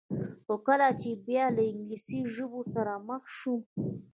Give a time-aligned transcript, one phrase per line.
[0.45, 3.61] خو کله چې به بیا له انګلیسي ژبو سره مخ شوم.